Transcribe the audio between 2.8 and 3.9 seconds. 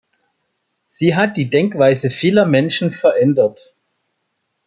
verändert.